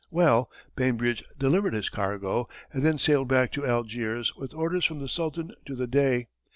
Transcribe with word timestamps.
Well, 0.09 0.49
Bainbridge 0.75 1.23
delivered 1.37 1.75
his 1.75 1.87
cargo, 1.89 2.49
and 2.73 2.81
then 2.81 2.97
sailed 2.97 3.27
back 3.27 3.51
to 3.51 3.67
Algiers 3.67 4.35
with 4.35 4.51
orders 4.51 4.83
from 4.83 4.97
the 4.97 5.07
Sultan 5.07 5.53
to 5.67 5.75
the 5.75 5.85
Dey. 5.85 6.25